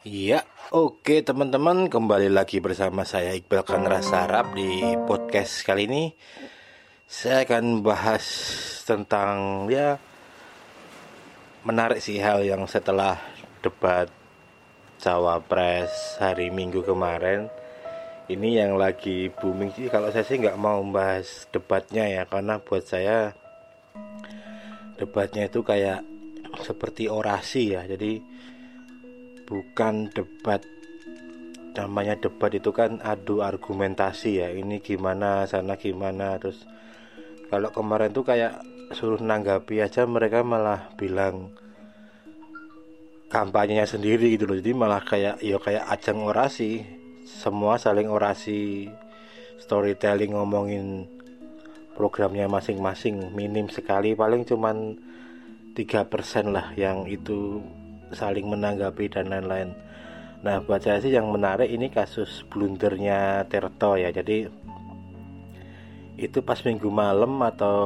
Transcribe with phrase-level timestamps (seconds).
[0.00, 6.08] Iya, oke teman-teman kembali lagi bersama saya Iqbal Kanra Sarap di podcast kali ini.
[7.04, 8.24] Saya akan bahas
[8.88, 10.00] tentang ya
[11.68, 13.20] menarik sih hal yang setelah
[13.60, 14.08] debat
[15.04, 17.52] Cawapres hari Minggu kemarin.
[18.24, 19.92] Ini yang lagi booming sih.
[19.92, 23.36] Kalau saya sih nggak mau membahas debatnya ya Karena buat saya
[24.96, 26.00] debatnya itu kayak
[26.64, 27.84] seperti orasi ya.
[27.84, 28.39] Jadi
[29.50, 30.62] bukan debat.
[31.74, 34.48] Namanya debat itu kan adu argumentasi ya.
[34.54, 36.62] Ini gimana sana gimana terus
[37.50, 38.62] kalau kemarin tuh kayak
[38.94, 41.50] suruh nanggapi aja mereka malah bilang
[43.30, 44.58] kampanyenya sendiri gitu loh.
[44.58, 46.86] Jadi malah kayak ya kayak ajang orasi.
[47.26, 48.90] Semua saling orasi
[49.62, 51.06] storytelling ngomongin
[51.94, 54.18] programnya masing-masing minim sekali.
[54.18, 54.98] Paling cuman
[55.78, 57.62] tiga persen lah yang itu
[58.12, 59.74] saling menanggapi dan lain-lain.
[60.40, 64.08] Nah, buat saya sih yang menarik ini kasus blundernya Terto ya.
[64.08, 64.48] Jadi
[66.20, 67.78] itu pas minggu malam atau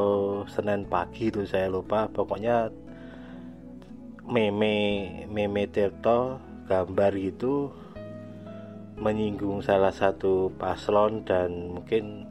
[0.46, 2.06] Senin pagi itu saya lupa.
[2.10, 2.70] Pokoknya
[4.24, 4.76] meme
[5.26, 6.38] meme Terto
[6.70, 7.68] gambar itu
[8.94, 12.30] menyinggung salah satu paslon dan mungkin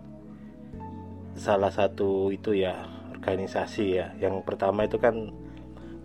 [1.36, 4.08] salah satu itu ya organisasi ya.
[4.24, 5.36] Yang pertama itu kan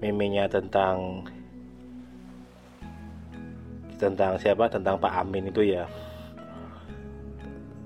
[0.03, 1.27] memenya tentang
[3.99, 4.71] tentang siapa?
[4.71, 5.85] Tentang Pak Amin itu ya.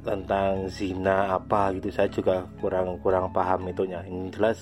[0.05, 4.05] Tentang zina apa gitu saya juga kurang kurang paham itunya.
[4.05, 4.61] Ini jelas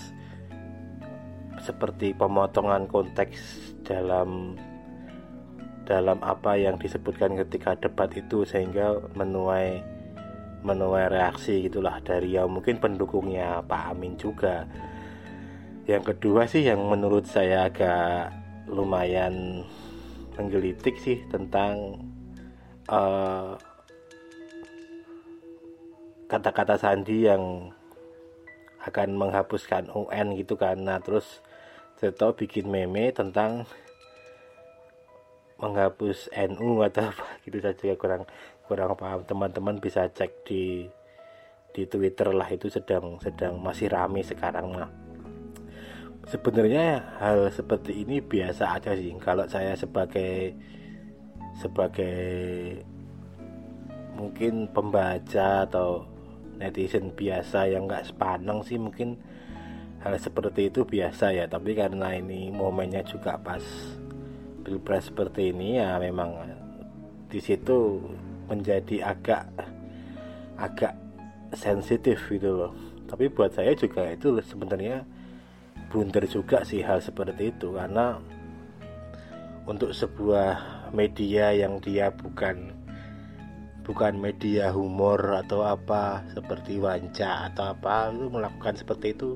[1.61, 4.57] seperti pemotongan konteks dalam
[5.85, 9.83] dalam apa yang disebutkan ketika debat itu sehingga menuai
[10.61, 14.69] menuai reaksi gitulah dari yang mungkin pendukungnya Pak Amin juga.
[15.89, 18.31] Yang kedua sih yang menurut saya agak
[18.71, 19.65] lumayan
[20.39, 21.99] menggelitik sih tentang
[22.91, 23.55] eh,
[26.31, 27.75] kata-kata sandi yang
[28.87, 30.79] akan menghapuskan UN gitu kan.
[30.81, 31.43] Nah terus
[32.01, 33.69] Seto bikin meme tentang
[35.61, 37.61] menghapus NU atau apa gitu.
[37.61, 38.23] Saya juga kurang
[38.65, 39.21] kurang paham.
[39.29, 40.89] Teman-teman bisa cek di
[41.77, 42.49] di Twitter lah.
[42.49, 45.00] Itu sedang sedang masih rame sekarang nah
[46.31, 49.11] sebenarnya hal seperti ini biasa aja sih.
[49.19, 50.55] Kalau saya sebagai
[51.59, 52.79] sebagai
[54.15, 56.07] mungkin pembaca atau
[56.63, 59.19] netizen biasa yang nggak sepaneng sih mungkin
[60.07, 61.51] hal seperti itu biasa ya.
[61.51, 63.63] Tapi karena ini momennya juga pas
[64.63, 66.31] pilpres seperti ini ya memang
[67.27, 67.99] di situ
[68.47, 69.51] menjadi agak
[70.63, 70.95] agak
[71.59, 72.73] sensitif gitu loh.
[73.11, 75.03] Tapi buat saya juga itu sebenarnya
[75.91, 77.75] blunder juga sih hal seperti itu.
[77.75, 78.17] Karena
[79.67, 82.81] untuk sebuah media yang dia bukan
[83.85, 89.35] bukan media humor atau apa seperti wanca atau apa itu melakukan seperti itu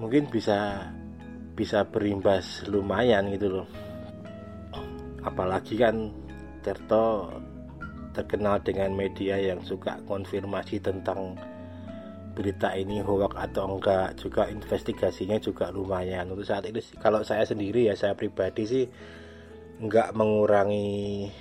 [0.00, 0.88] mungkin bisa
[1.56, 3.68] bisa berimbas lumayan gitu loh.
[5.24, 6.12] Apalagi kan
[6.60, 7.32] Terto
[8.12, 11.38] terkenal dengan media yang suka konfirmasi tentang
[12.36, 16.28] berita ini hoax atau enggak juga investigasinya juga lumayan.
[16.28, 18.84] Untuk saat ini kalau saya sendiri ya saya pribadi sih
[19.80, 21.32] enggak mengurangi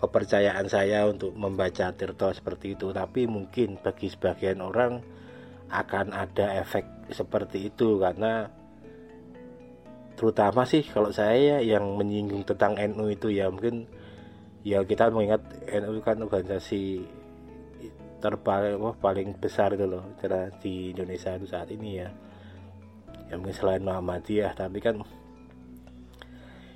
[0.00, 2.88] kepercayaan saya untuk membaca Tirto seperti itu.
[2.96, 5.04] Tapi mungkin bagi sebagian orang
[5.68, 8.48] akan ada efek seperti itu karena
[10.16, 13.86] terutama sih kalau saya yang menyinggung tentang NU itu ya mungkin
[14.66, 17.04] ya kita mengingat NU kan organisasi
[18.20, 22.08] terpaling wah paling besar itu loh cara di Indonesia itu saat ini ya.
[23.32, 25.00] Yang mungkin selain Muhammadiyah tapi kan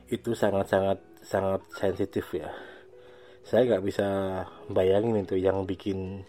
[0.09, 2.49] itu sangat sangat sangat sensitif ya.
[3.44, 4.09] Saya nggak bisa
[4.72, 6.25] bayangin itu yang bikin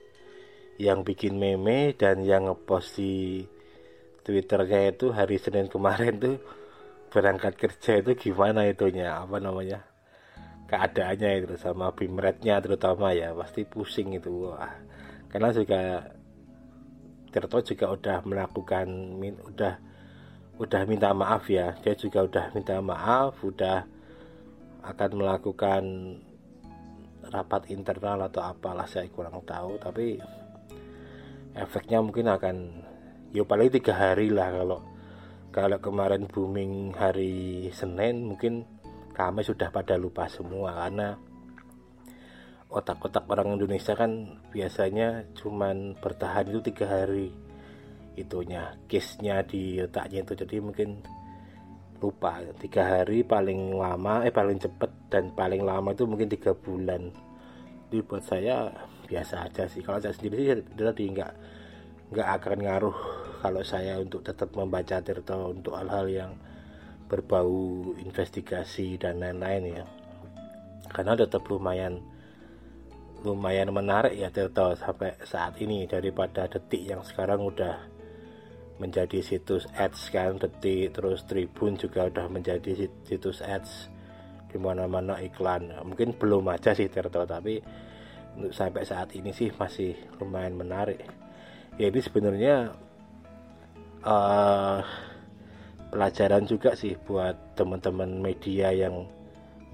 [0.75, 3.47] yang bikin meme dan yang ngepost di
[4.27, 6.37] twitternya itu hari Senin kemarin tuh
[7.07, 9.87] berangkat kerja itu gimana itunya apa namanya
[10.67, 14.51] keadaannya itu sama bimretnya terutama ya pasti pusing itu.
[14.51, 14.73] Wah
[15.35, 15.99] karena juga
[17.27, 18.87] Tirto juga udah melakukan
[19.51, 19.75] udah
[20.55, 21.75] udah minta maaf ya.
[21.83, 23.83] Dia juga udah minta maaf udah
[24.87, 25.83] akan melakukan
[27.27, 29.75] rapat internal atau apalah saya kurang tahu.
[29.75, 30.15] Tapi
[31.51, 32.55] efeknya mungkin akan
[33.35, 34.79] ya paling tiga hari lah kalau
[35.51, 38.63] kalau kemarin booming hari Senin mungkin
[39.11, 40.87] kami sudah pada lupa semua.
[40.87, 41.19] Karena
[42.75, 47.31] otak-otak orang Indonesia kan biasanya cuman bertahan itu tiga hari.
[48.19, 50.35] Itunya case-nya di otaknya itu.
[50.35, 50.99] Jadi mungkin
[52.03, 57.15] lupa tiga hari paling lama eh paling cepet dan paling lama itu mungkin tiga bulan.
[57.87, 58.67] Jadi buat saya
[59.07, 59.79] biasa aja sih.
[59.79, 61.31] Kalau saya sendiri sih tadi nggak
[62.11, 62.97] nggak akan ngaruh
[63.39, 66.31] kalau saya untuk tetap membaca Tirto untuk hal-hal yang
[67.07, 69.83] berbau investigasi dan lain-lain ya.
[70.91, 72.14] Karena tetap lumayan
[73.25, 77.81] lumayan menarik ya Tirto sampai saat ini daripada detik yang sekarang udah
[78.77, 83.89] menjadi situs ads kan detik terus Tribun juga udah menjadi situs ads.
[84.45, 85.67] Di mana-mana iklan.
[85.83, 87.59] Mungkin belum aja sih Tirto tapi
[88.37, 91.01] untuk sampai saat ini sih masih lumayan menarik.
[91.75, 92.71] Ya ini sebenarnya
[94.05, 94.79] uh,
[95.91, 99.09] pelajaran juga sih buat teman-teman media yang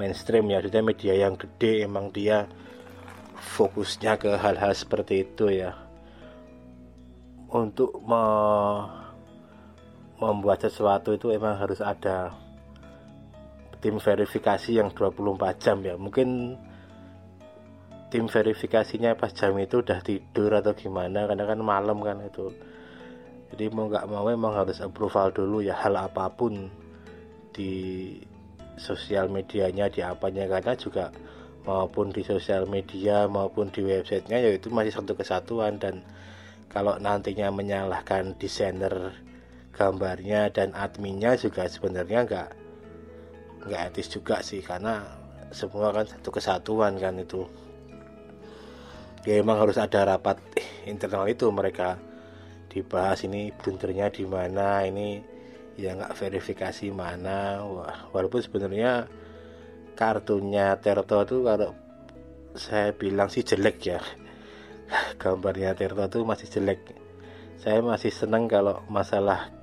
[0.02, 0.64] mainstream ya.
[0.66, 2.50] Jadi media yang gede emang dia
[3.42, 5.74] fokusnya ke hal-hal seperti itu ya.
[7.52, 8.24] Untuk me
[10.22, 12.30] membuat sesuatu itu emang harus ada
[13.82, 15.98] tim verifikasi yang 24 jam ya.
[15.98, 16.56] Mungkin
[18.14, 22.54] tim verifikasinya pas jam itu udah tidur atau gimana karena kan malam kan itu.
[23.52, 26.70] Jadi mau nggak mau memang harus approval dulu ya hal apa pun
[27.52, 28.16] di
[28.80, 31.12] sosial medianya di apanya karena juga
[31.62, 35.78] maupun di sosial media maupun di websitenya yaitu masih satu kesatuan.
[35.78, 36.02] Dan
[36.72, 39.14] kalau nantinya menyalahkan desainer
[39.72, 42.50] gambarnya dan adminnya juga sebenarnya nggak
[43.68, 45.06] nggak etis juga sih karena
[45.54, 47.46] semua kan satu kesatuan kan itu.
[49.22, 50.42] Ya emang harus ada rapat
[50.90, 52.02] internal itu mereka
[52.74, 55.22] dibahas ini blundernya di mana ini
[55.78, 57.62] ya nggak verifikasi mana.
[57.62, 59.06] Wah walaupun sebenarnya
[60.02, 61.78] kartunya Terto itu kalau
[62.58, 64.02] saya bilang sih jelek ya.
[65.22, 66.82] Gambarnya Terto itu masih jelek.
[67.62, 69.54] Saya masih seneng kalau masalah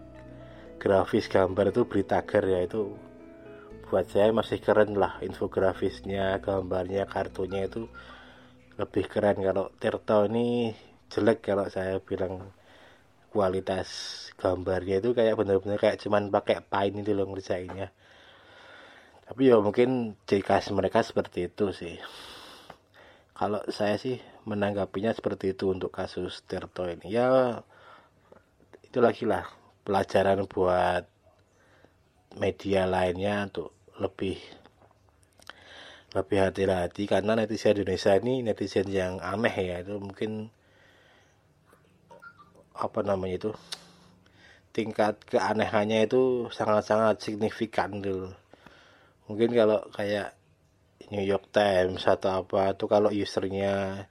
[0.79, 2.94] grafis gambar itu beritager ya itu
[3.90, 7.90] buat saya masih keren lah infografisnya gambarnya kartunya itu
[8.79, 9.43] lebih keren.
[9.43, 10.70] Kalau Tirto ini
[11.11, 12.55] jelek kalau saya bilang
[13.35, 13.90] kualitas
[14.38, 17.90] gambarnya itu kayak bener-bener kayak cuman pakai paint itu loh ngerjainnya
[19.28, 22.00] tapi ya mungkin ciri khas mereka seperti itu sih.
[23.36, 24.16] Kalau saya sih
[24.48, 27.12] menanggapinya seperti itu untuk kasus Tirto ini.
[27.12, 27.60] Ya
[28.80, 29.44] itu lagi lah
[29.84, 31.04] pelajaran buat
[32.40, 34.40] media lainnya untuk lebih
[36.16, 37.04] lebih hati-hati.
[37.04, 40.48] Karena netizen Indonesia ini netizen yang aneh ya itu mungkin
[42.72, 43.52] apa namanya itu
[44.72, 48.32] tingkat keanehannya itu sangat-sangat signifikan dulu
[49.28, 50.34] mungkin kalau kayak
[51.12, 54.04] New York Times atau apa itu kalau usernya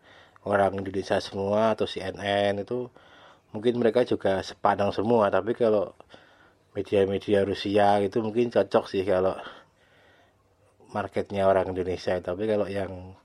[0.47, 2.87] orang Indonesia semua atau CNN itu
[3.51, 5.27] mungkin mereka juga sepadang semua.
[5.27, 5.93] Tapi kalau
[6.77, 9.35] media-media Rusia itu mungkin cocok sih kalau
[10.95, 12.15] marketnya orang Indonesia.
[12.17, 13.17] Tapi kalau yang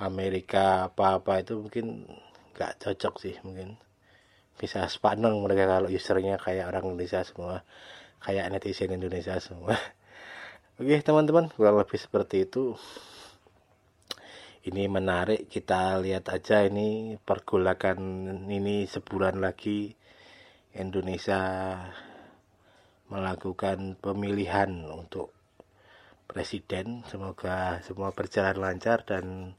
[0.00, 2.08] Amerika apa-apa itu mungkin
[2.56, 3.34] nggak cocok sih.
[3.44, 3.76] Mungkin
[4.56, 7.66] bisa sepaneng mereka kalau usernya kayak orang Indonesia semua
[8.22, 9.74] kayak netizen Indonesia semua
[10.82, 12.74] oke teman-teman kurang lebih seperti itu
[14.66, 18.02] ini menarik kita lihat aja ini pergolakan
[18.50, 19.94] ini sebulan lagi
[20.74, 21.38] Indonesia
[23.06, 25.30] melakukan pemilihan untuk
[26.26, 29.54] presiden semoga semua berjalan lancar dan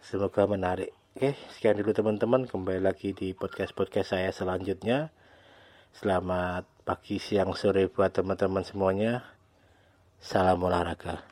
[0.00, 2.48] semoga menarik Oke, sekian dulu teman-teman.
[2.48, 5.12] Kembali lagi di podcast-podcast saya selanjutnya.
[5.92, 9.20] Selamat pagi, siang, sore buat teman-teman semuanya.
[10.22, 11.31] Salam olahraga.